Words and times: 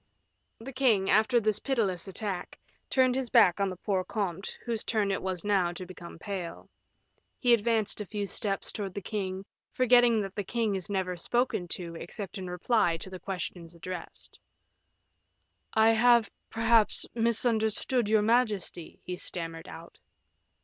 The 0.57 0.73
king, 0.73 1.11
after 1.11 1.39
this 1.39 1.59
pitiless 1.59 2.07
attack, 2.07 2.57
turned 2.89 3.13
his 3.13 3.29
back 3.29 3.59
on 3.59 3.67
the 3.67 3.75
poor 3.77 4.03
comte, 4.03 4.57
whose 4.65 4.83
turn 4.83 5.11
it 5.11 5.21
was 5.21 5.43
now 5.43 5.71
to 5.73 5.85
become 5.85 6.17
pale; 6.17 6.67
he 7.37 7.53
advanced 7.53 8.01
a 8.01 8.05
few 8.07 8.25
steps 8.25 8.71
towards 8.71 8.95
the 8.95 9.01
king, 9.03 9.45
forgetting 9.71 10.19
that 10.23 10.33
the 10.33 10.43
king 10.43 10.73
is 10.73 10.89
never 10.89 11.15
spoken 11.15 11.67
to 11.67 11.93
except 11.93 12.39
in 12.39 12.49
reply 12.49 12.97
to 12.97 13.19
questions 13.19 13.75
addressed. 13.75 14.39
"I 15.75 15.91
have 15.91 16.31
perhaps 16.49 17.05
misunderstood 17.13 18.09
your 18.09 18.23
majesty," 18.23 18.99
he 19.05 19.15
stammered 19.17 19.67
out. 19.67 19.99